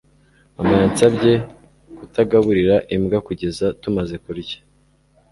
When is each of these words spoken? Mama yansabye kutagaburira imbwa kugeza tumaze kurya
Mama 0.55 0.73
yansabye 0.81 1.33
kutagaburira 1.97 2.75
imbwa 2.95 3.17
kugeza 3.27 3.65
tumaze 3.81 4.15
kurya 4.23 4.57